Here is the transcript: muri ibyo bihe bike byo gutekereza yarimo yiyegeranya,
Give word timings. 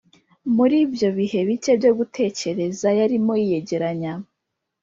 muri 0.55 0.75
ibyo 0.85 1.09
bihe 1.17 1.39
bike 1.47 1.71
byo 1.79 1.91
gutekereza 1.99 2.87
yarimo 2.99 3.33
yiyegeranya, 3.41 4.13